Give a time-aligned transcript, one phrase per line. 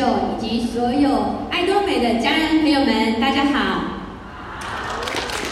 [0.00, 0.06] 秀
[0.40, 1.10] 以及所有
[1.50, 4.00] 爱多美的家人朋友们，大家好。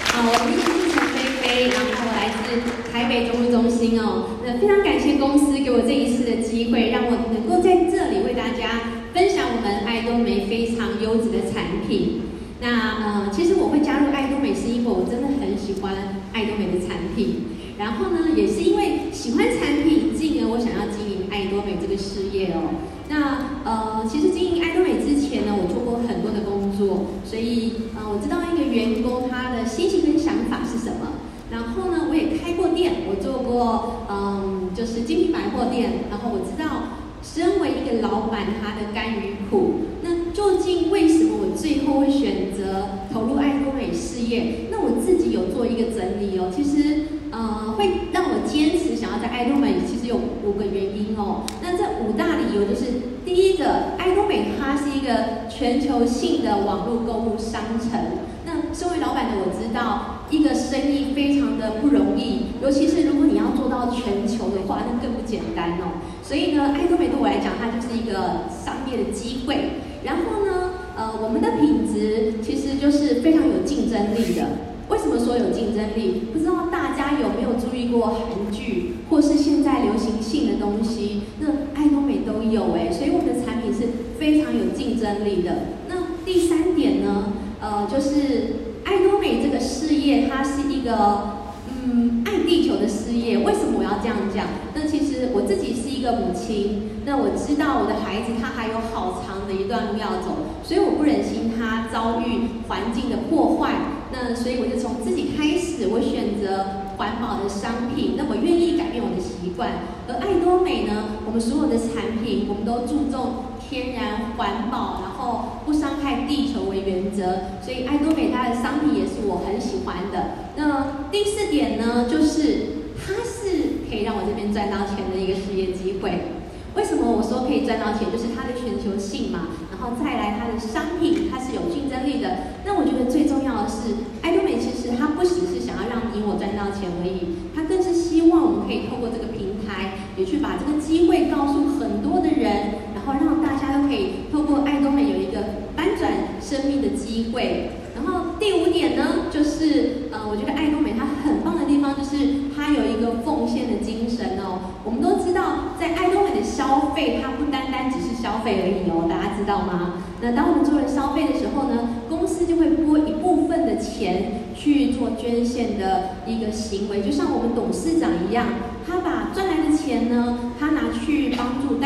[0.06, 4.40] 好，我的名字是陈菲菲，然后来自台北中部中心哦。
[4.42, 12.22] 那非常感谢公司给我这一次的机会，让我能够在这里为大家分享我们爱多美非常优质的产品。
[12.62, 12.71] 那
[13.04, 15.92] 呃，其实我会加入爱多美，是因为我真的很喜欢
[16.33, 17.59] 爱多美的产品。
[17.77, 22.73] 然后呢，也是因为喜欢产品，进而我想要经营爱多美这个事业哦。
[23.09, 31.20] 那呃，其实经营爱多美之前呢，我做过很多的工作，所以呃，我知道一个员工他的心情跟想法是什么。
[31.51, 36.04] 然后呢，我也开过店，我做过嗯、就是精品百货店。
[36.10, 39.80] 然后我知道，身为一个老板，他的甘与苦。
[40.02, 44.68] 那究竟为什么我最后会选择投入爱多美事业？
[44.70, 47.18] 那我自己有做一个整理哦，其实。
[47.30, 51.45] 呃，会让我坚持想要在爱多美，其实有五个原因哦。
[51.63, 52.87] 那这五大理由就是，
[53.24, 57.98] 第一个，爱多美它是一个全球性的网络购物商城。
[58.46, 65.98] 那身为老板的我知道，一个生意非常的不容易，尤其是如果你要做到全球的话，那更不简单哦。
[66.22, 69.82] 所以呢，爱多美对我来讲，它就是一个商业的机会。
[70.04, 74.46] 然后呢，呃，我们的品质其实就是非常有竞争力的。
[74.88, 76.30] 为什么说有竞争力？
[76.32, 81.24] 不知道大家有没有注意过韩剧，或是现在流行性的东西？
[81.40, 83.80] 那爱多美都有哎，所以我们的产品是
[84.18, 85.53] 非常有竞争力的。
[85.86, 87.33] 那第三点呢？
[87.61, 93.39] 呃，就是爱多美这个事业，它是一个嗯爱地球的事业。
[93.39, 94.47] 为什么我要这样讲？
[94.75, 103.75] 那其实我自己是一个母亲，那我知道我的孩子他还有好长的一段路要走，所以我不忍心他遭遇环境的破坏。
[104.11, 109.84] 那所以我就从自己开始，我选择环保的商品，那我愿意改变我的习惯。
[110.09, 117.60] 而爱多美呢，我们所有的产品，我们都注重天然环保，然后不伤害地球为原则。
[117.62, 120.52] 所以爱多美它的商品也是我很喜欢的。
[120.56, 126.38] 那第四点呢，就是它是可以让我这边赚到钱的一个事业机会。
[126.74, 128.06] 为什么我说可以赚到钱？
[128.12, 132.54] 就是它的全球性嘛，然后再来它的商品，它是有竞争力的。
[132.64, 147.70] 那我觉得最重要的是，爱多美其实它不只是想要让你我赚到钱而已，它更是希望我们可以透过这个平台，也去把这个机会告诉很多的人，后让大家都可以透过爱多美有一个翻转生命的机会。
[147.96, 154.78] 然后第五点呢，就是呃，我觉得爱多美它很棒的地方就是它有一个奉献的精神哦。
[154.84, 159.94] 我们都知道，在爱多美的消费，它不单单只是消费而已哦，大家知道吗？
[160.20, 168.47] 那当我们做了消费的时候呢，公司就会拨一部分的钱去做捐献的一个行为，就像我们董事长一样，
[168.86, 171.78] 他把赚来的钱呢，他拿去帮助，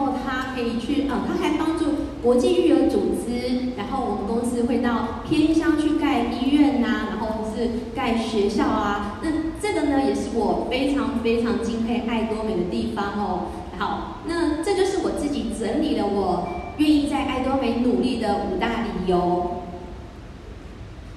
[0.00, 1.84] 后他可以去，嗯，他还帮助。
[2.22, 9.18] 国际育儿组织，然后我们公司会到偏乡去盖医院呐、啊，然后是盖学校啊。
[9.22, 13.46] 那这个呢，也是我非常非常敬佩爱多美的地方哦。
[13.78, 16.46] 好，那这就是我自己整理了我
[16.76, 19.62] 愿意在爱多美努力的五大理由。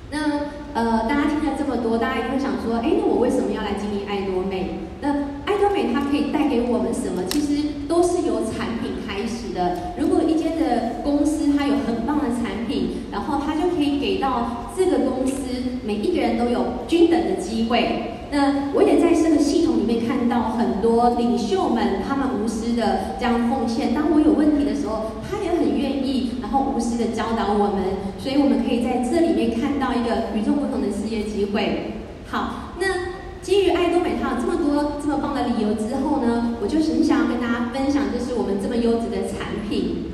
[0.10, 0.20] 那
[0.74, 4.80] 呃，大家听了这么多，大家一定会想说，哎，那我为什么要来经营爱多美？
[5.02, 5.10] 那
[5.46, 7.26] 爱多美它可以带给我们什么？
[7.28, 7.62] 其实
[7.94, 9.94] 都是由产品开始的。
[10.00, 15.36] 如果一间的公司它有很棒的产品，然后它就可以给到这个公司
[15.86, 18.09] 每一个人都有均等的机会。
[18.31, 23.94] 那我也在这个系统里面看到很多领袖们，他们无私的这样奉献。
[23.94, 28.10] 当我有问题的时候，他也很愿意，然后无私的教导我们。
[28.18, 32.02] 所以我们可以在这里面看到一个与众不同的事业机会。
[32.25, 32.88] 好，那
[33.44, 40.10] 基于爱多美它有这么说这么棒的理由之后呢，我就很想要跟大家分享，就是我们这么优质的产品。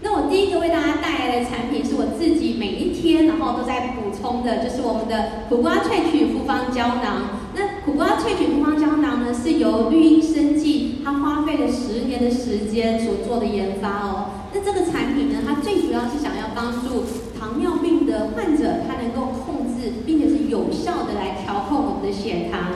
[0.00, 7.42] 那我第一个为大家带来的产品是我自己每一天然后都在补充的，就是我们的苦瓜萃取复方胶囊。
[7.54, 14.30] 那苦瓜萃取复方胶囊呢，是由绿茵生技它花费了十年的时间所做的研发哦。
[14.54, 17.02] 那这个产品呢，它最主要是想要帮助
[17.38, 22.70] 糖尿病的患者，它能够控制并且是有效的来调控我们的血糖。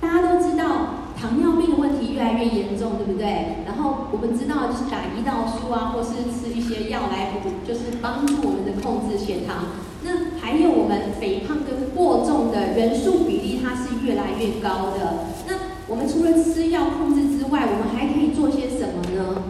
[0.00, 1.00] 大家都知道。
[1.20, 3.64] 糖尿病的问题越严重，对不对？
[3.66, 9.76] 然后我们知道，就是打胰岛素啊，或是吃一些药来补，就是帮助我们的控制血糖。
[10.02, 15.28] 那还有我们肥胖跟过重的人数比例，它是越来越高的。
[15.46, 15.54] 那
[15.86, 19.42] 我们除了吃药控制之外，我们还可以做些什么呢？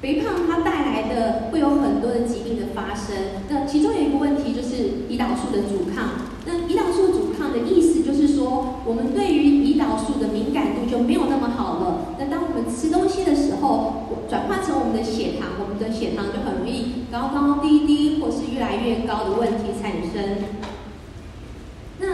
[0.00, 3.42] 肥胖它带来的会有很多的疾病的发生。
[3.48, 6.30] 那其中有一个问题就是胰岛素的阻抗。
[6.46, 8.24] 那胰岛素阻抗的意思就是。
[8.34, 12.03] 说，我们对于胰岛素的敏感度就没有那么好了。
[12.18, 20.38] 那当我们吃东西的时候，转化成我们的血糖，我们的血糖就很容易高高低低，或是越来越高的问题产生。
[21.98, 22.06] 那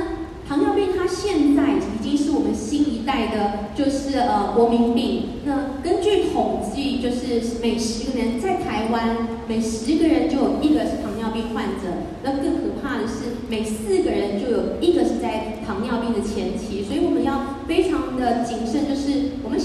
[0.48, 5.22] 糖尿病它现在已经是我们新一代的，就是呃国民病。
[5.44, 12.10] 那根据统计，就是每十个人在台湾，每十个人就有一个是糖尿病患者。
[12.22, 16.84] 那更可怕的是，每四个人就有一个是在糖尿病的前期。
[16.84, 19.58] 所以我们要非常的谨慎，就是我们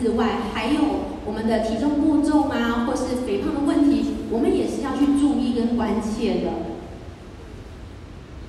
[0.00, 0.80] 之外，还有
[1.26, 6.50] 我们的体重过重啊，或是肥胖的问题，我们也是要去注意跟关切的。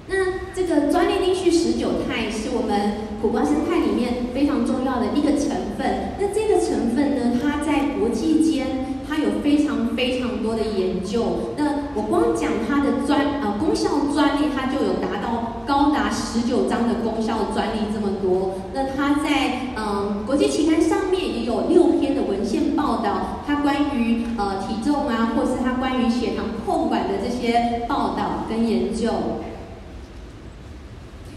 [0.07, 0.15] 那
[0.55, 6.15] 这个专利丁序十九肽是我们苦瓜生态里面非常重要的一个成分。
[6.19, 11.53] 那这个成分呢，它在国际间它有非常非常多的研究。
[11.57, 18.55] 那我光讲它的专呃功效专利，它就有达到高达十九张的功效专利这么多。
[18.73, 29.11] 那它在嗯、国际期刊上面也有六篇的文献报道，它关于呃体重啊，或是它关于血糖控管的这些报道跟研究。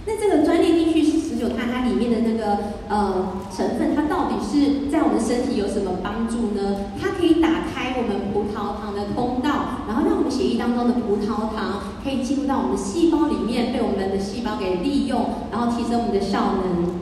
[0.06, 1.02] 那这个专利进去
[1.43, 2.56] 十九肽，它里面的那个
[2.89, 6.93] 呃成分，它到底是在我们身体有什么帮助呢？
[7.00, 16.94] 它可以打开我们葡萄糖的通道，然后让我们血液当中的葡萄糖可以进入到我们的细胞里面，被我们的细胞给利用，然后提升我们的效能。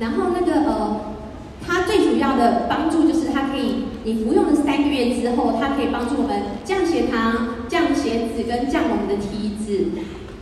[0.00, 1.00] 然后那个呃，
[1.66, 9.88] 它最主要的帮助就是它可以，你服用了三个月之后，它可以帮助我们降血糖、降血脂跟降我们的体脂。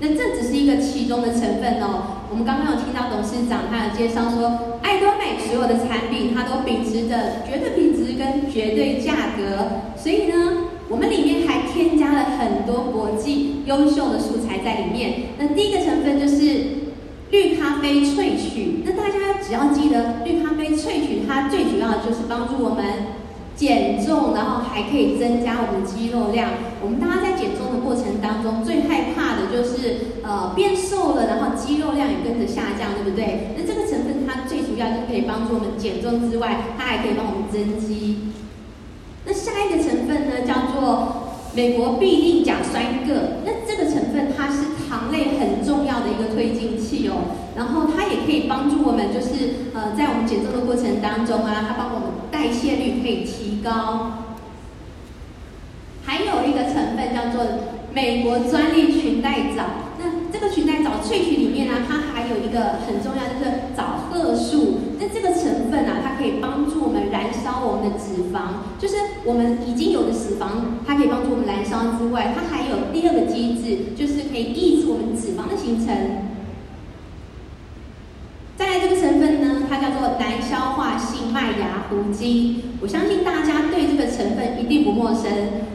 [0.03, 2.27] 那这只是一个其中的成分哦。
[2.29, 15.39] 我们刚刚有听到董事长他有介绍说，爱多美所有的产品它都秉持着绝对品质跟绝对价格，所以呢，我们里面还添加了很多国际优秀的素材在里面。
[15.39, 16.43] 那第一个成分就是
[17.31, 18.83] 绿咖啡萃取。
[18.85, 23.22] 那大家只要记得，绿咖啡萃取它最主要就是帮助我们。
[23.63, 26.51] 减重，然后还可以增加我们肌肉量。
[26.83, 33.55] 我们大家在减重的过程当中，最害怕的就是呃变瘦了，然后肌肉量也跟着下降，对不对？
[33.57, 38.33] 那这个成分它最主要就可以帮助我们减重之外，它还可以帮我们增肌。
[39.25, 43.47] 那下一个成分呢，叫做美国必定甲酸铬。
[43.47, 54.19] 那这个成分它是糖类很重要的一个推进器哦，然后它可以帮助我们，就是呃在我们减重的过程当中啊，它帮我们代谢率可以提高。
[56.05, 57.45] 还有一个成分叫做
[57.95, 59.65] 美国专利裙带藻。
[59.99, 64.81] 那这个裙带藻萃取里面呢，它还有一个很重要，就是藻褐素。
[64.99, 75.95] 那这个成分啊，它可以帮助我们燃烧我们的脂肪，就是我们已经有的脂肪，它可以帮助我们燃烧之外，它还有第二个机制，就是可以抑制我们脂肪的形成。
[78.57, 81.33] 再来这个成分呢，它叫做难消化性
[81.93, 82.63] 麦芽糊精。
[82.81, 85.25] 我相信大家对这个成分一定不陌生。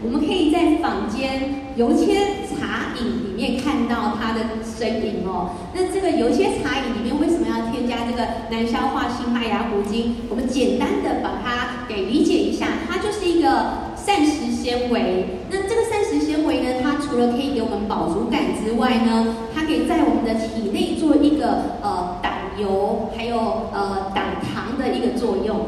[0.03, 5.51] 我们可以在坊间油切茶饮里面看到它的身影哦。
[5.73, 10.15] 那这个油切茶饮里面为什么要添加这个难消化性麦芽糊精？
[10.29, 15.39] 我们简单的把它给理解一下，它就是一个膳食纤维。
[15.51, 22.33] 那这个膳食纤维呢，它除了可以给我们饱足感之外呢，它可以在我们的体内做一个呃挡。
[22.57, 23.37] 油还有
[23.71, 25.67] 呃挡糖的一个作用。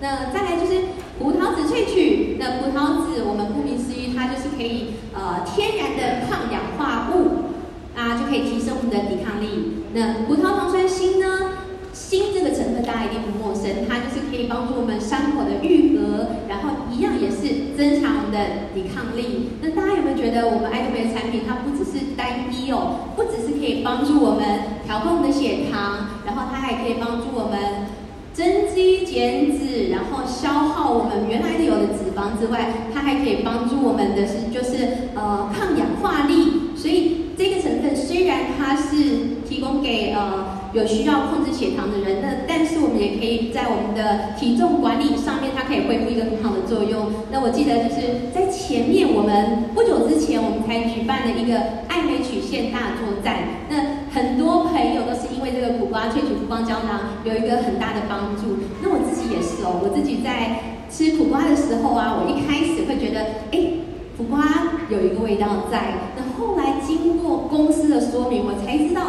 [0.00, 0.82] 那再来就是
[1.18, 2.36] 葡萄籽萃取。
[2.38, 7.54] 那葡萄籽我们顾名思义，它就是可以呃天然的抗氧化物
[7.96, 9.84] 啊，就可以提升我们的抵抗力。
[9.94, 11.50] 那葡萄糖酸锌呢？
[11.94, 19.50] 锌这个成分大家一定不陌生，它就是可以帮助我们伤口的愈合，然后一样也是增强我们的抵抗力。
[19.62, 27.86] 那大家有没有觉得我们爱多美的产品，它不只是单一哦，不只是可以帮助我们调控我们的血糖，然后它还可以帮助我们
[28.34, 36.74] 增肌减脂，然后消耗我们原来的有的脂肪之外，它还可以帮助我们的是就是呃抗氧化力。
[36.76, 38.94] 所以这个成分虽然它是
[39.48, 40.52] 提供给呃。
[40.74, 47.12] 有需要控制血糖的人，那但是我们也可以在我们的体重管理上面，它可以恢复一个很好的作用。
[47.30, 51.54] 那我记得就是在前面我们不久之前，我们才举办了一个
[51.86, 53.62] 爱美曲线大作战。
[53.70, 58.58] 那很多朋友都是因为这个苦瓜萃取复方胶囊有一个很大的帮助。
[58.80, 63.82] 那我自己也是哦，我自己在吃苦瓜的时候啊，我一开始会觉得，哎，
[64.16, 66.12] 苦瓜有一个味道在。
[66.16, 69.02] 那后来经过公司的说明，我才知道。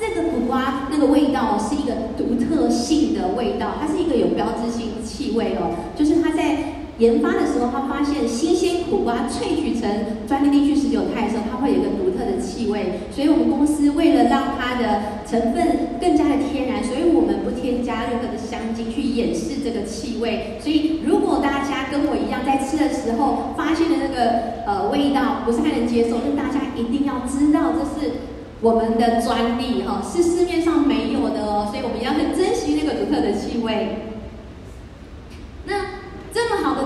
[0.00, 6.71] 这个苦瓜那个味道是一个独特性的味道，它是一个有标志性气味哦，就是它在
[7.02, 9.90] 研发的时候，他发现新鲜苦瓜萃取成
[10.28, 13.00] 专利丁去十九肽的时候，它会有一个独特的气味。
[13.10, 20.60] 所以我们公司为了让它的成分更加的天然，所以我们不添加任何的香精去掩饰这个气味。
[20.62, 28.12] 所以如果大家跟我一样在吃的时候发现的那个呃味道不是太能接受，那大家一定要知道这是
[28.60, 31.66] 我们的专利哈，是市面上没有的哦。
[31.66, 34.06] 所以我们要很珍惜那个独特的气味。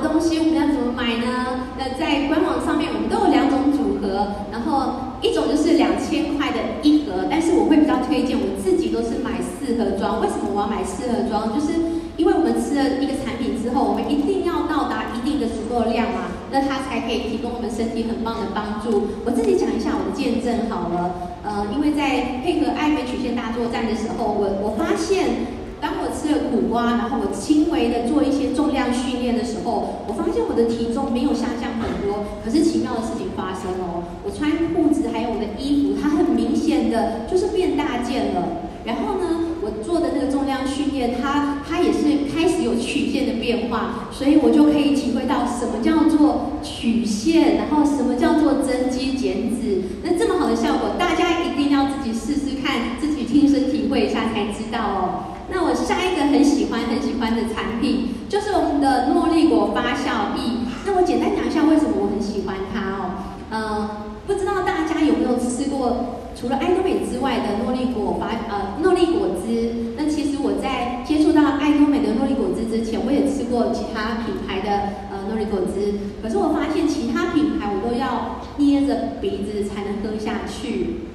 [0.06, 1.70] 东西我们要怎么买呢？
[1.78, 10.20] 那在官网上面，我们都有两种组合，然后一种就是两千块的一盒，但是我会比较推荐，我自己都是买四盒装。
[10.20, 11.54] 为什么我要买四盒装？
[11.54, 11.78] 就是
[12.16, 19.06] 因为我们吃了一个产品之后，我们一定要到达一定的足够量嘛，那它才可以提供我们身体很棒的帮助。
[19.24, 25.54] 我自己讲一下我的见证好了，呃，因为在配合爱妃曲线大作战的时候，我我发现。
[26.16, 38.64] 吃了苦瓜，然后我轻微的做一些重量训练的时候，我发现我的体重没有下降很多，可是奇妙的事情发生了，我穿裤子还有我的衣服，它很明显的就是变大件了。
[38.86, 49.82] 然后呢，我做的那个重量训练，它它也是开始有曲线的变化，所以我就可以体会到什么叫做曲线，然后什么叫做增肌减脂。
[50.04, 55.34] 那这么好的效果，大家一定要自己试试看，自己亲身体会一下才知道哦。
[55.50, 60.66] 那我下一个很喜欢很喜欢的产品，就是我们的诺丽果发酵液。
[60.84, 63.10] 那我简单讲一下为什么我很喜欢它哦。
[63.50, 63.90] 呃，
[64.26, 69.94] 不知道大家有没有吃过除了爱多美之外的诺丽果发呃诺丽果汁？
[69.96, 74.70] 那其实我在接触到爱多美的诺丽果汁之前，我也吃过其他品牌的
[75.10, 75.98] 呃诺丽果汁。
[76.22, 81.06] 可是我发现其他品牌我都要捏着鼻子才能喝下去。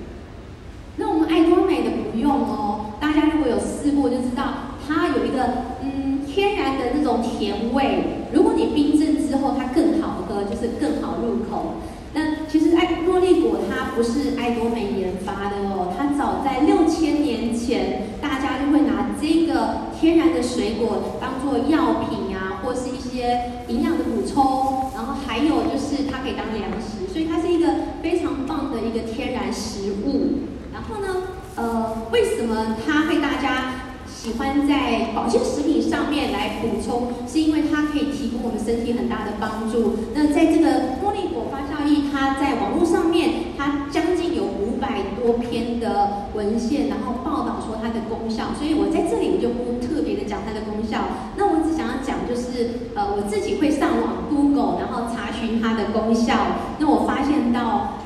[0.97, 2.95] 那我们爱多美的不用哦。
[2.99, 4.43] 大家如果有试过，就知道
[4.87, 5.43] 它有一个
[5.81, 8.27] 嗯天然的那种甜味。
[8.31, 11.77] 如果你冰镇之后，它更好喝，就是更好入口。
[12.13, 27.67] 那其实爱诺丽果它不是爱多美研发的哦，它早在六千年前，大家就会拿这个天然的水果当做药品啊，或是一些营养的补充，然后还有就是它可以当粮食，所以它是一个
[28.03, 30.45] 非常棒的一个天然食物。
[30.71, 31.23] 然后呢，
[31.55, 33.80] 呃，为什么它会大家
[34.21, 37.07] 喜欢在保健食品上面来补充？
[37.27, 39.97] 是因为它可以提供我们身体很大的帮助。
[40.13, 48.53] 那在这个茉莉果发酵液，它在网络上面，它将近有五百多篇的文献，然后报道说它的功效。
[48.53, 51.01] 所以我在这里我就不特别的讲它的功效。
[51.35, 56.77] 那我只想要讲就是，呃，我自己会上网 Google，然后查询它的功效。
[56.77, 57.97] 那我发现到。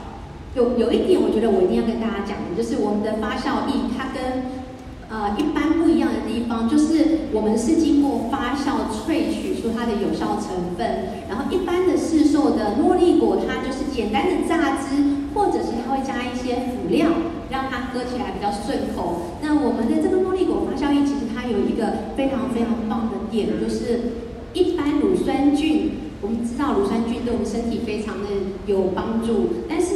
[0.56, 4.64] 有有一点，我觉得我一定要跟大家讲的，就是我们的发酵液，它跟
[5.10, 17.08] 呃一般不一样的地方，就是我们是经过发酵萃取出它的有效成分，然后一般的市售的诺丽果，它就是简单的榨汁，或者是它会加一些辅料，
[17.50, 19.38] 让它喝起来比较顺口。
[19.42, 28.30] 那我们的这个诺丽果发酵液，其实它有一个非常非常棒的点，就是一般乳酸菌，我们知道乳酸菌对我们身体非常的
[28.66, 29.95] 有帮助，但是。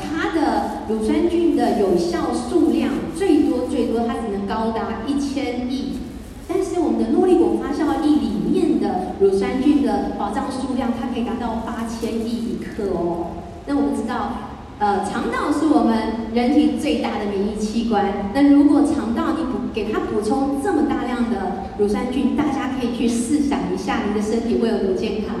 [0.00, 5.98] 它的乳酸菌的有效数量最多最多，它只能高达一千亿。
[6.46, 13.32] 但是我们的诺丽果发酵液里面的乳酸菌的保障数量，它可以达到八千亿一克哦。
[13.66, 18.30] 那我们知道，呃，肠道是我们人体最大的免疫器官。
[18.34, 25.36] 那如果肠道你补给它补充这么大量的乳酸菌，大家可以去试想一下，你的身体会有多健康？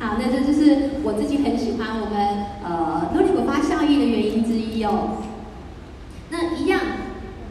[0.00, 3.21] 好，那这就是我自己很喜欢我们呃诺
[4.10, 5.18] 的原因之一哦。
[6.30, 6.80] 那一样，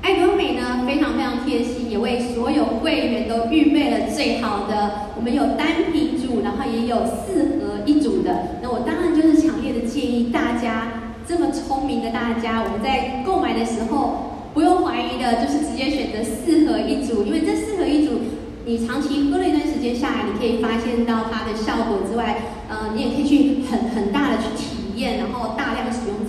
[0.01, 5.11] 爱多美呢非常非常贴心，也为所有会员都预备了最好的。
[5.15, 8.57] 我们有单品组，然后也有四合一组的。
[8.63, 18.13] 那我当然就是强烈的建议大家，这么聪明的大家，我们在购买的时候不用怀疑的，就是直接选择四合一组，因为这四合一组。
[18.63, 22.37] 你长期喝了一段时间下来，你可以发现到它的效果之外，
[22.69, 26.20] 呃，你也可以去很很大的去体验，然后大量使用。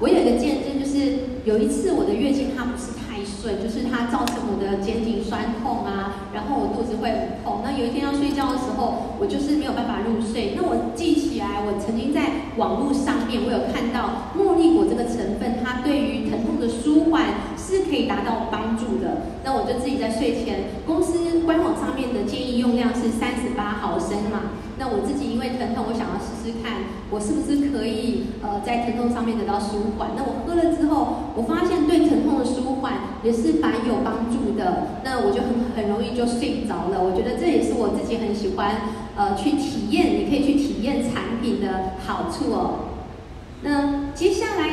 [0.00, 7.60] 我有一个见证，就是有一次我的月经它不是太顺，就是它造成我的肩颈酸痛啊，然后我肚子会很痛。
[7.62, 10.56] 那有一天要睡觉的时候，我就是没有办法入睡。
[10.56, 17.52] 那我记起来，我曾经在网络上面我有看到茉莉果这个成分，它对于疼痛的舒缓。
[17.60, 19.22] 是可以达到帮助的。
[19.44, 24.58] 那我就自己在睡前，公司官网上面的建议用量是三十八毫升嘛。
[24.80, 30.16] 那我自己因为疼痛，我想要试试看，我是不是可以呃在疼痛上面得到舒缓。
[30.16, 34.96] 那我喝了之后，我发现对疼痛的舒缓也是蛮有帮助的。
[35.04, 36.96] 那我就很很容易就睡着了。
[36.96, 38.80] 我觉得这也是我自己很喜欢
[39.16, 42.88] 呃去体验，你可以去体验产品的好处哦。
[43.62, 44.69] 那接下来，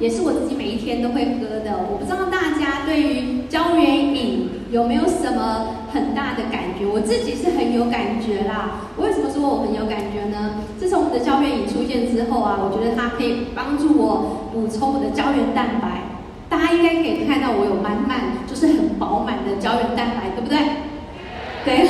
[0.00, 1.78] 也是我自己每一天都会喝的。
[1.90, 6.84] 我不知道大家对于胶原饮有没有什么很大的感觉？
[6.84, 8.90] 我自己是很有感觉啦。
[8.98, 10.62] 为什么说我很有感觉呢？
[10.78, 16.02] 自从我们的胶原饮出现之后啊，我觉得它可以帮助我补充我的胶原蛋白。
[16.48, 20.58] 大家应该可以看到我有满满，就是很饱满的胶原蛋白，对不对？
[21.64, 21.88] 对。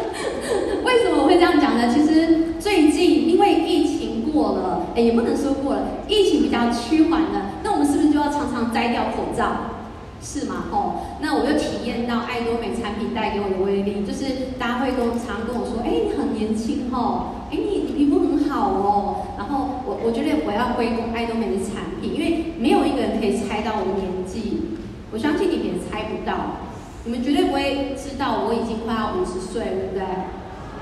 [0.84, 1.92] 为什么我会这样讲呢？
[1.92, 4.85] 其实最近因为疫情过了。
[4.96, 9.76] 哎，也不能说过了，疫情比较趋缓了，那我们是不是就要常常摘掉口罩？
[10.22, 10.64] 是吗？
[10.72, 24.80] 哦，那我就体验到爱多美产品带给我的威力，就是大家会跟常跟我说，哎，你很年轻哦，哎，你皮肤很好哦，然后我我觉得我要归功爱多美的产品，因为没有一个人可以猜到我的年纪，
[25.12, 26.64] 我相信你们也猜不到，
[27.04, 30.08] 你们绝对不会知道我已经快要五十岁了，对不对？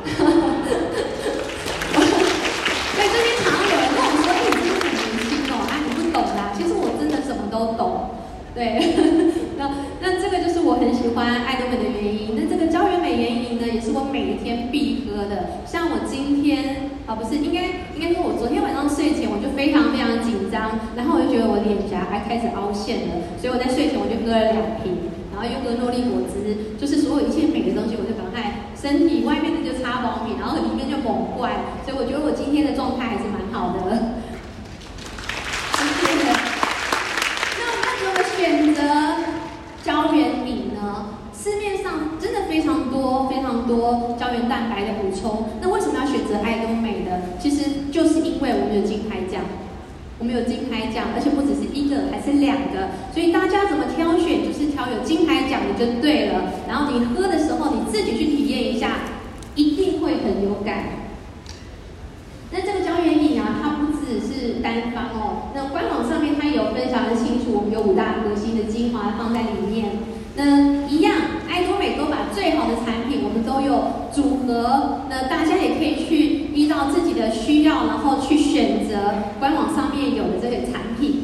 [2.94, 8.14] 所以这边常常有人跟我说：“哎，你真的很年轻哦，啊，你不懂啦。”其实我真的什么都懂。
[8.54, 8.94] 对，
[9.58, 9.68] 那
[10.00, 12.36] 那这个就是我很喜欢爱多美的原因。
[12.36, 15.66] 那这个胶原美原饮呢，也是我每天必喝的。
[15.66, 31.52] 像我今天啊，不应该应该说，我昨天晚上睡前我就非常非常紧张，然后我就觉得我脸颊还开始凹陷了，所以我在睡前我就喝了两瓶，然后又喝诺丽果汁，就是所有一切美的东西，我就赶快身体外面的就擦保养品，然后里面就猛灌。
[31.84, 34.20] 所以我觉得我今天的状态还是蛮好的。
[35.74, 36.24] 谢谢。
[37.58, 38.80] 那我们怎么选择
[39.82, 41.10] 胶原饮呢？
[41.32, 45.44] 市面上真的非常多非常多胶原蛋白的补充。
[45.60, 47.20] 那为什么要选择爱多美的？
[47.38, 49.42] 其实就是因为我们有金牌奖，
[50.18, 52.94] 我们有金牌奖，而且不只是一个，还是两个。
[53.12, 56.54] 所以大家怎么挑选，就是挑有金牌奖的就对了。
[56.68, 59.10] 然后你喝的时候，你自己去体验一下，
[59.56, 61.04] 一定会很有感。
[62.52, 65.50] 那这个胶原饮啊，它不只是单方哦。
[65.54, 69.90] 那官网上面它有分享的清楚，我们有五大核心的精华放在里面。
[70.36, 71.14] 那一样，
[71.48, 75.00] 爱多美都把最好的产品，我们都有组合。
[75.08, 81.22] 那大家也可以去依照自己的需要，然后去选择官网上面有的这个产品。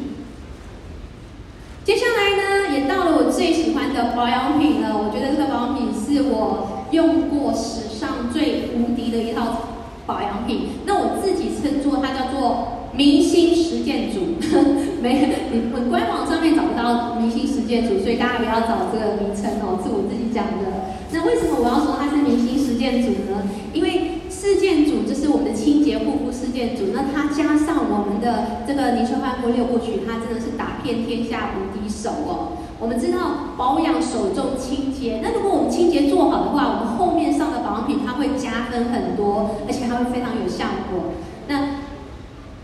[1.83, 4.93] 接下来呢，也到了我最喜欢的保养品了。
[4.93, 9.65] 我觉得这个保养品是我用过史上最无敌的一套。
[10.05, 14.35] 保养品，那我自己称作它叫做明星实践组，
[15.01, 20.91] 没，你们官网上面找不到明星实践组，所以大家不要找这个名称哦，是我自己讲的。
[21.13, 23.47] 那为什么我要说它是明星实践组呢？
[23.73, 32.60] 因为实践组就是我们的清洁护肤实践组，那它加上我们的这个泥鳅焕肤六部曲，它真的是打遍天下无敌手哦。
[32.81, 33.19] 我们知道
[33.55, 41.13] 保养首重清洁，那如果我们清洁做好的话，我们后面上的保养品它会加分很多，而且它会非常有效果。
[41.47, 41.85] 那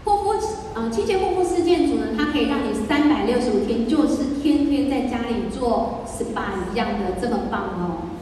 [0.06, 0.32] 护肤
[0.74, 8.17] 啊，清洁护肤四件组呢，它可以让你三百六十五天就是天天在家里做 SPA 一样的这么棒哦。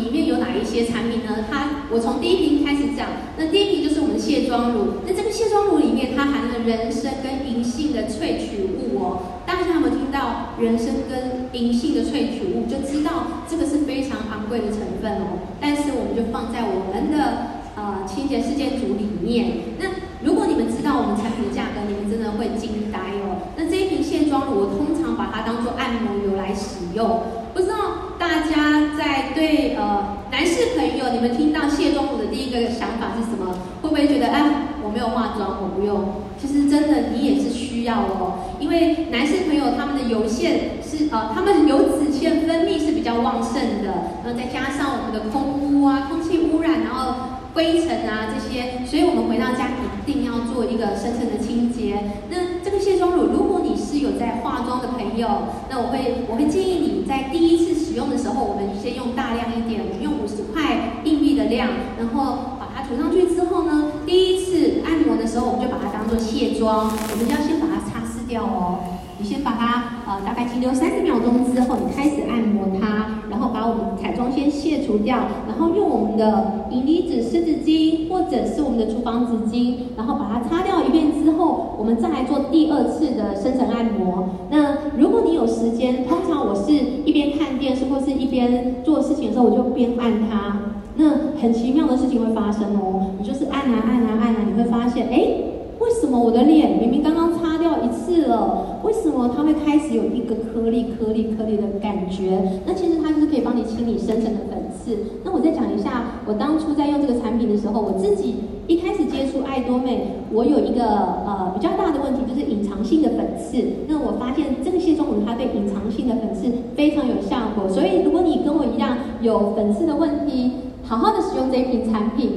[0.00, 1.44] 里面有哪一些产品呢？
[1.50, 3.08] 它我从第一瓶开始讲。
[3.36, 5.04] 那第一瓶就是我们的卸妆乳。
[5.06, 9.42] 那这个卸妆乳里面它含了人参跟银杏的萃取物哦。
[9.46, 12.66] 大家有没有听到人参跟银杏的萃取物？
[12.66, 15.44] 就知道这个是非常昂贵的成分哦。
[15.60, 19.76] 但是我们就放在我们的呃清洁事件组里面。
[19.78, 19.86] 那
[20.22, 23.52] 如果你们知道我们产品的价格，你们真的会惊呆哦。
[23.56, 27.22] 那这一瓶卸妆乳，我通常把它当做按摩油来使用。
[27.52, 27.74] 不知道
[28.20, 33.56] 大家在对呃男士朋友，你们听到卸妆乳的第一个想法是什么？
[33.80, 36.20] 会不会觉得啊，我没有化妆，我不用？
[36.38, 43.88] 其实真的你也是需要哦，因为男士朋友他们的油腺是呃，他们油脂腺分泌是比较旺盛的，
[44.22, 47.40] 然后再加上我们的空污啊、空气污染，然后。
[47.52, 51.98] 灰尘啊这些，所以我们回到家一定要做一个深层的清洁。
[52.30, 55.28] 那这个卸妆乳，如果你是有在化妆的朋友，
[55.70, 61.68] 那我会我会建议你在第一次使用的时候，我们先用大量一点，我们用五十块硬币的量，
[61.98, 68.99] 然后把它涂上去之后呢，第一次按摩的时候，我们就把它当做卸妆，我们要先把它擦拭掉哦。
[69.20, 84.30] 你先把它呃大概停留三十秒钟之后，你开始按摩它，然后把我们彩妆先卸除掉，然后用我们的银离子湿纸巾或者是我们的厨房纸巾，然后把它擦掉一遍之后，我们再来做第二次的深层按摩。
[84.50, 86.72] 那如果你有时间，通常我是
[87.04, 90.56] 一边看电视或是一边做事情的时候，我就边按它。
[90.96, 95.59] 那很奇妙的事情会发生哦，你就是按啊按啊按啊，你会发现，哎。
[95.80, 102.60] 为什么我的脸明明刚刚擦掉一次了，为什么它会开始有一个颗粒、颗粒、颗粒的感觉？
[102.66, 104.98] 那其实它就是可以帮你清理深层的粉刺。
[105.24, 108.34] 那我再讲一下，我当初在用这个产品的时候，我自己
[108.66, 113.56] 一开始接触爱多美，我有一个呃比较大的问题，就是隐藏性的粉刺。
[113.88, 120.52] 那我发现这个卸妆乳它对隐藏性的粉刺非常有效果，所以如果你跟我一样有粉刺的问题，
[120.84, 122.32] 好好的使用这一瓶产品，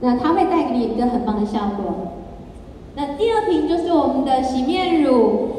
[0.00, 2.14] 那它会带给你一个很棒的效果。
[2.98, 5.50] 那第二瓶就是我们的洗面乳，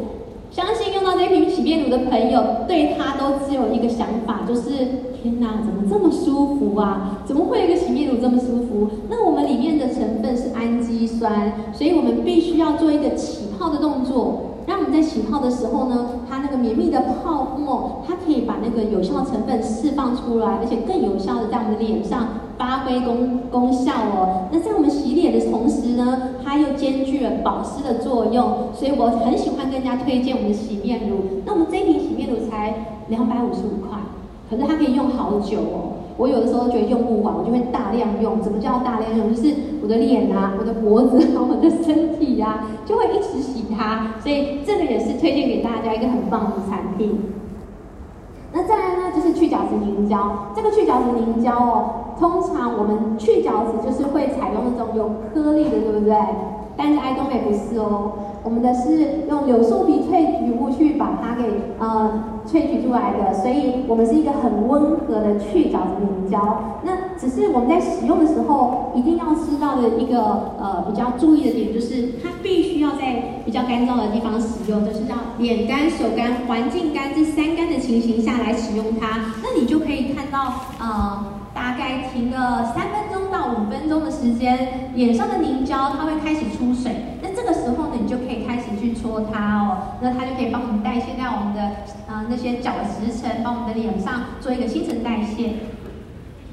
[0.51, 4.71] 相信用到这瓶洗面乳的朋友，对它都只有一个想法，就是
[5.23, 7.21] 天哪，怎么这么舒服啊？
[7.25, 8.89] 怎么会有一个洗面乳这么舒服？
[9.09, 14.48] 那我们里面的成分是氨基酸，所以我们必须要做一个起泡的动作。
[14.69, 24.45] 那我们在洗泡的时候呢，它那个绵密的泡沫，它可以把那个有效成分释放出来，而且更有效的在我们的脸上发挥功功效哦。
[24.51, 31.17] 那在我们洗脸的同时呢，它又兼具了保湿的作用，所以我很喜欢跟人家推荐我们的洗面乳。
[31.47, 33.97] 那我们这一瓶洗面乳才两百五十五块，
[34.51, 35.97] 可是它可以用好久哦。
[36.15, 38.39] 我有的时候觉得用不完，我就会大量用。
[38.39, 39.33] 怎么叫大量用？
[39.33, 44.13] 就是我的脸啊，我的脖子啊， 我的身体呀、啊，就会一直洗它。
[44.21, 47.19] 所以这个也是推荐给大家一个很棒的产品。
[48.51, 50.51] 那再来呢，就是去角质凝胶。
[50.55, 56.15] 这个去角质凝胶哦，通常我们去角质就是会采用那种有颗粒的，对不对？
[56.75, 61.43] 但是爱多美不是哦，我们的是用柳树皮萃取物去把它给
[61.77, 66.79] 呃萃取出来的，所以我们是一个很温和的去角质凝胶。
[66.83, 82.37] 那只是我们在使用的时候，一定要知道的一个呃比较注意的点，就是它必须要在比较干燥的地方使用，就是让脸干、手干、环境干这三干的情形下来使用它，那你就可以看到呃大概停个
[82.73, 91.61] 三分钟到五分钟的时间，脸上的凝胶它会开始出水，那这个时候呢，你就可以开始去搓它哦，那它就可以帮我们代谢掉我们的
[92.07, 95.55] 呃那些角质层，帮我们的脸上做一个新陈代谢。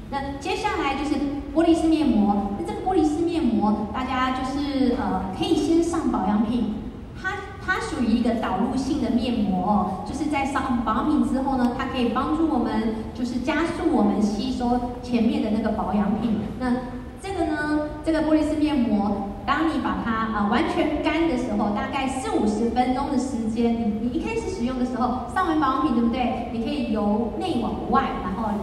[0.09, 1.15] 那接下来就是
[1.53, 6.75] 玻璃式面膜，那这个玻璃式面膜，大家就是呃可以先上保养品，
[7.21, 7.33] 它
[7.65, 16.39] 它属于一个导入性的面膜哦，就是在上保养品之后呢，它可以帮助我们就是加速我们吸收前面的那个保养品。
[16.59, 16.73] 那
[17.21, 19.29] 这个呢，这个玻璃式面膜。
[19.47, 26.49] 当你把它啊、呃、完全干的时候，大概四五十分钟的时间，你你一开始使用的时候，上完保养品对不对？
[26.51, 28.09] 你可以由内往外，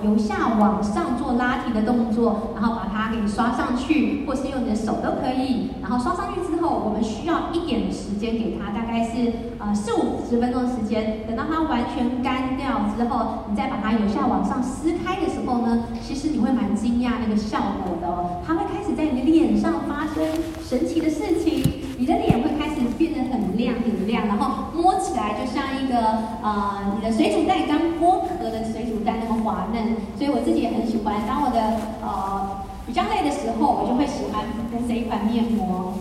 [0.04, 5.70] 由下往上做拉提的动作，然后把它给刷上去，或是用你的手都可以。
[5.82, 11.20] 然后刷上去之后，我们需要一点时间给它，大概是呃四五十分钟的时间。
[11.26, 20.24] 等到它完全干掉之后，你再把它由下往上撕开的时候呢，其实你会蛮惊讶那个效果的哦，它会开始在你的脸上发生。
[20.64, 21.62] 神奇的事情，
[21.98, 25.98] 你的脸会开始变得很亮很亮，然后摸起来就像一个
[26.42, 31.26] 呃，你的水煮蛋刚剥壳的水煮蛋滑嫩，所以我自己也很喜欢。
[31.28, 31.60] 当我的
[32.02, 35.94] 呃比较累的时候，我就会喜欢敷这一款面膜。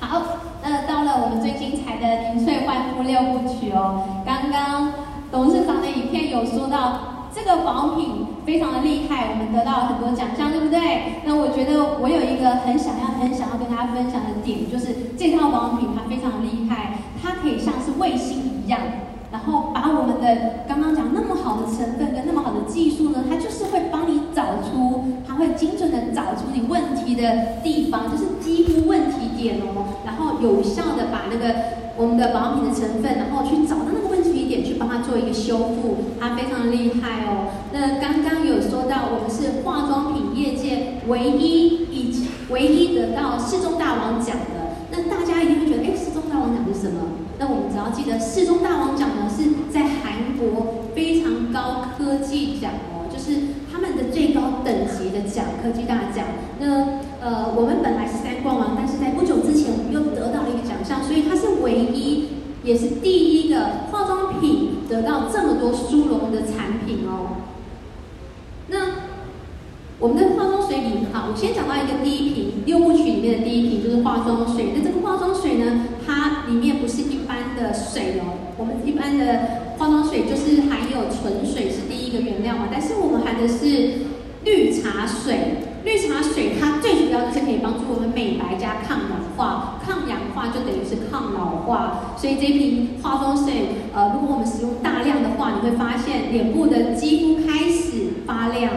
[0.00, 0.22] 好，
[0.64, 4.22] 那到了我们最精彩的凝萃焕肤六部曲哦。
[4.24, 4.92] 刚刚
[5.30, 7.12] 董事长的影片有说到。
[7.36, 11.20] 这个保养品非常的厉害，我们得到了很多奖项，对不对？
[11.26, 18.80] 那我觉得我有一个很想要、很想要跟大家分享的点，就是这套保养品它非常的厉害，它可以像是卫星一样，
[19.32, 31.54] 然后把我们的刚刚讲那么好的成分跟那么好的技术呢，它就是会帮你找出，它会精准的找出你问题的地方，就是肌肤问题点哦，然后有效的把那个
[31.96, 34.26] 我们的保养品的成分，然后去找到那个问题。
[34.46, 37.50] 点去帮他做一个修复，他非常厉害哦。
[37.72, 44.76] 那刚刚有说到，我们是化妆品业界唯一以及唯一得到世宗大王奖的。
[44.92, 47.25] 那大家一定会觉得，哎，世宗大王奖是什么？
[47.38, 56.24] 那我们只要记得，世宗大王奖呢是在韩国非常高科技奖哦，就是他们的最高等级的奖，科技大奖。
[56.58, 62.28] 那呃，我们本来是三冠王，但是在不久之前我们又得到了一个奖项，所以它是唯一。
[62.64, 67.36] 也是第一个化妆品得到这么多殊荣的产品哦。
[68.66, 68.78] 那
[70.00, 74.72] 我们的化妆水里，好，我先讲到一个第一瓶六部曲里面的第一瓶就是化妆水。
[74.74, 78.52] 那这个化妆水呢，它里面不是一般水哦。
[78.56, 84.06] 我们一般的化妆水就是含有纯水是第一个原料嘛，但是我们含的是
[84.44, 85.62] 绿茶水。
[85.84, 98.72] 绿茶水它最主要就是可以帮助我们美白加抗氧化，抗氧化就等于是抗老化，所以这瓶化妆水，呃，如果我们使用大量的话，你会发现脸部的肌肤开始发亮。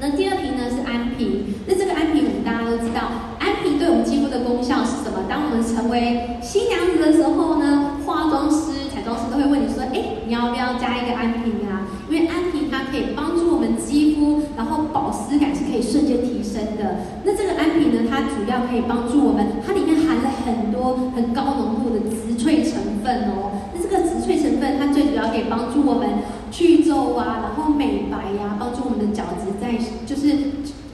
[0.00, 5.28] 那第二瓶呢是安瓶，那这个安瓶我们大家都知道，安瓶对我们肌肤的功效是什么？
[5.28, 11.84] 当我们成为新娘子的时候呢，化妆师、彩妆师都会问你说，哎，你要不要加一个安瓶啊？
[12.08, 17.04] 因为安瓶它可以帮助我们肌肤，然后保湿感是可以瞬间提升的。
[17.24, 23.68] 那这个安瓶呢，它主要可以帮助我们，它里面含了很多很高浓度的植萃成分哦。
[23.74, 26.08] 那这个植萃成分，它最主要可以帮助我们
[26.50, 30.36] 去皱啊，然后美白呀、帮助我们的角质再就是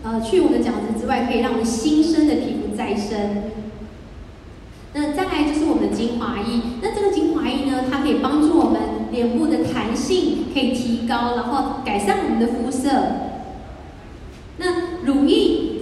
[0.03, 3.53] 呃去我们的角质之外，可以让我们新生的皮肤再生。
[4.94, 8.81] 那再来就是我们的精华液，那这个精华液呢，它可以帮助我们
[9.12, 12.90] 脸部的弹性可以提高，然后改善我们的肤色。
[14.57, 15.76] 那乳液，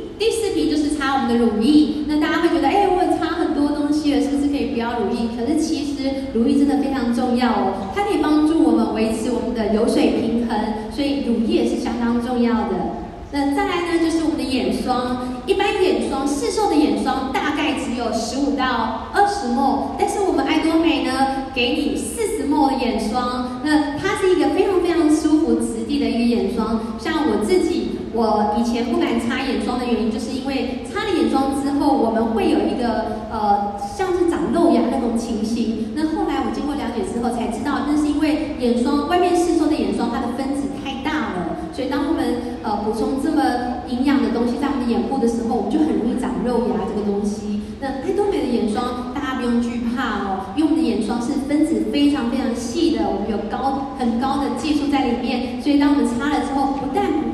[1.29, 2.05] 的乳液。
[2.07, 5.29] 那大家会觉得，哎，我擦很多东西了，是不是可以不要乳液？
[5.37, 10.57] 可是其实乳液真的非常重要哦，它可以帮助我们维持我们的油水平衡，
[10.91, 13.05] 所以乳液是相当重要的。
[13.33, 15.41] 那再来呢，就是我们的眼霜。
[15.47, 23.61] 一般眼霜，市售的眼霜大概只有十五到二十 ml，但是我们爱多美呢，给你四十 ml 的眼霜。
[23.65, 26.97] 那它是一个非常非常舒服质地的一个眼霜。
[26.99, 35.91] 像我自己，我以前不敢擦眼霜的原因，就是因为擦了眼霜之后，我们会有一个呃，像是长肉芽那种情形。
[35.97, 41.59] 那后来我经过了解之后才知道，那是因为眼霜外面市售的眼霜，它的分子太大了。
[41.75, 47.63] 所以，当我们呃补充这么营养的东西在我们的眼部的时候，我们就很容易长肉芽这个东西。
[47.81, 55.61] 那爱多美的眼霜，大家不用惧怕哦，因为我们的眼霜是分子非常非常细的，我们有高很高的技术在里面。
[55.61, 57.11] 所以，当我们擦了之后，不但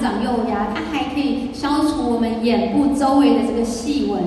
[0.00, 4.22] 长肉芽，它还可以消除我们眼部周围的这个细纹。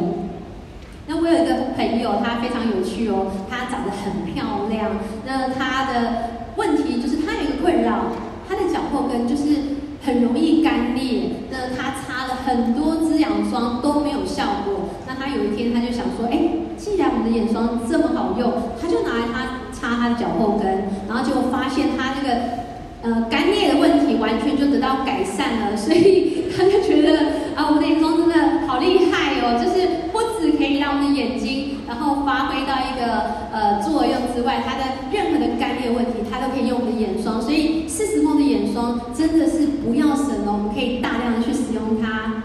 [1.07, 4.91] 那我有一个朋友，他非常有趣哦，他长得很漂亮。
[5.25, 8.05] 那他的问题就是他有一个困扰。
[8.47, 14.89] 他的脚后跟就是很容易干裂，那他擦了很多滋养霜都没有效果。
[15.07, 16.37] 那他有一天他就想说，哎，
[16.77, 20.67] 既然我们的眼霜这么好用，他就拿来她擦他的脚后跟，
[21.07, 22.62] 然后就发现他这个
[23.03, 42.43] 呃干裂的问题完全就得到改善了，所以他就觉得啊，我们的眼霜真的好厉害哦， 就是不止可以让我们的眼睛然后发挥到一个呃作用之外，它的任何的干裂问题，它都可以用我们的眼霜，所以四十梦的眼霜真的是不要省哦，我们可以大量的去使用它。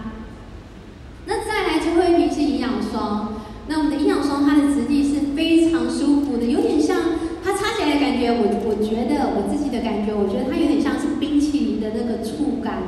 [1.25, 6.97] 那再来最后一瓶是营养霜，那我们的营养霜它的质地是非常舒服的，有点像
[7.43, 12.81] 它擦起来的感觉，我我觉得我自己的感觉，我觉得它有点像是冰淇淋的那个触感。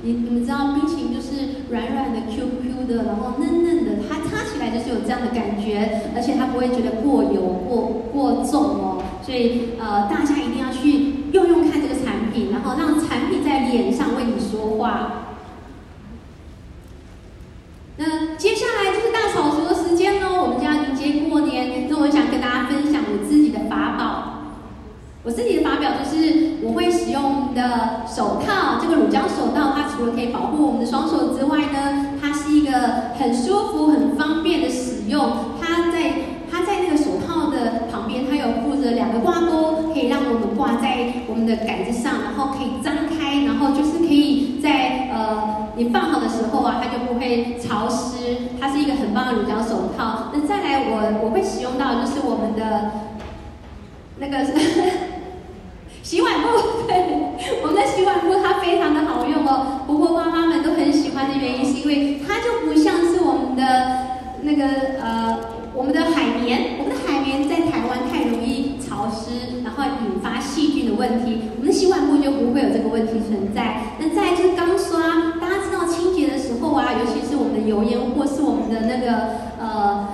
[0.00, 9.02] 你你们知道冰淇淋就是软软的、Q Q 的，然后嫩嫩的，它擦起来就是有这样的感觉，而且它不会觉得过油、过过重哦。
[9.22, 15.24] 所以呃，大家一定要去用用看这个产品，然后让产品在脸上为你说话。
[17.96, 21.88] 那接下来就是大扫除的时间喽，我们就要迎接过年。
[21.90, 24.34] 那我想跟大家分享我自己的法宝。
[25.24, 32.72] 我自己的法宝就是我会使用的手套，这个乳胶手套，它除了可以保护我们的双手之外呢，它是一个
[33.18, 35.30] 很舒服、很方便的使用。
[35.60, 36.12] 它在
[36.50, 48.36] 它在那个手套的旁边，它有附着两个挂钩，可以让我们挂在我们的杆子上，然后可以张开，然后就是可以在呃你放好的时候啊，它就不会潮湿。
[48.60, 50.32] 它是一个很棒的乳胶手套。
[50.34, 52.90] 那再来我我会使用到就是我们的
[54.18, 54.44] 那个。
[56.00, 56.48] 洗碗布，
[56.86, 57.04] 对，
[57.60, 59.84] 我们的洗碗布它非常的好用哦。
[59.86, 64.06] 婆婆妈妈们都很喜欢的原因，是因为它就不像是我们的
[64.40, 64.64] 那个
[65.02, 65.36] 呃，
[65.74, 71.42] 我们的海绵，我们的海绵在台湾太容易潮湿，然后引发细菌的问题。
[71.58, 73.92] 我们的洗碗布就不会有这个问题存在。
[73.98, 79.12] 那再就是钢刷，大家知道清洁的时候尤其是我们的油烟或是我们的那个
[79.60, 80.08] 呃。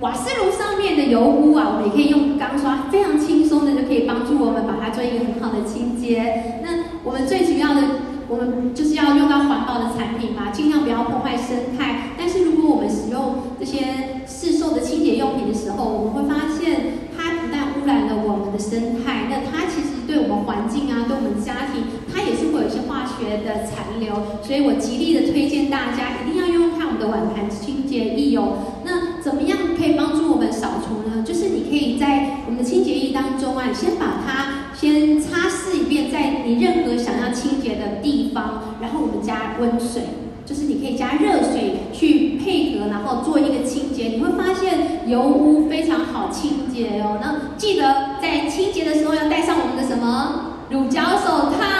[0.00, 6.60] 瓦斯炉上面的油污啊，我们也可以用钢刷，非常轻松的就可以帮助我们把它做一个很好的清洁。
[6.62, 7.82] 那我们最主要的，
[8.28, 12.14] 我们就是要用到环保的产品嘛，尽量不要破坏生态。
[12.16, 21.82] 但是如果我们使用这些市售的清洁用品的时候，我们会发现它不但污染了我们的生态，那它其实对我们环境啊，对我们家庭，
[22.14, 24.14] 它也是会有一些化学的残留。
[24.42, 28.80] 所以我极力的推荐大家一定要用看我们的碗盘清洁液哦。
[28.84, 31.24] 那怎么样可以帮助我们扫除呢？
[31.24, 40.02] 就是你可以在我们的清洁液当中啊，你先把它先擦拭一遍，在你任何想要清洁的地方，然后我们加温水，
[40.46, 47.18] 就是你可以加热水去配合，然后做一个清洁，你会发现油污非常好清洁哦。
[47.20, 51.77] 那记得在清洁的时候要戴上我们的什么乳胶手套。